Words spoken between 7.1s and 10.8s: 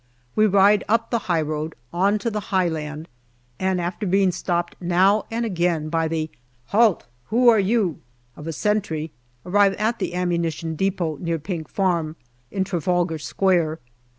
'oo are you?" of a sentry, arrive at the ammunition